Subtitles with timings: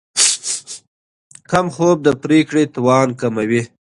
[1.51, 3.61] کم خوب د پرېکړې توان کموي.